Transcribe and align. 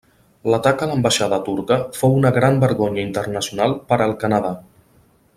L'atac 0.51 0.79
a 0.83 0.87
l'ambaixada 0.91 1.37
turca 1.49 1.77
fou 1.99 2.17
una 2.21 2.31
gran 2.39 2.57
vergonya 2.63 3.03
internacional 3.09 3.77
per 3.91 3.99
al 4.07 4.15
Canadà. 4.25 4.55